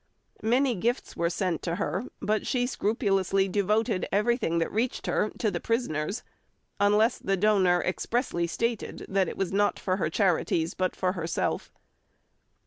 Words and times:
Many 0.41 0.73
gifts 0.73 1.15
were 1.15 1.29
sent 1.29 1.61
to 1.61 1.75
her, 1.75 2.05
but 2.23 2.47
she 2.47 2.65
scrupulously 2.65 3.47
devoted 3.47 4.07
everything 4.11 4.57
that 4.57 4.71
reached 4.71 5.05
her 5.05 5.29
to 5.37 5.51
the 5.51 5.59
prisoners, 5.59 6.23
unless 6.79 7.19
the 7.19 7.37
donor 7.37 7.83
expressly 7.83 8.47
stated 8.47 9.05
that 9.07 9.29
it 9.29 9.37
was 9.37 9.53
not 9.53 9.77
for 9.77 9.97
her 9.97 10.09
charities 10.09 10.73
but 10.73 10.95
for 10.95 11.11
herself. 11.13 11.71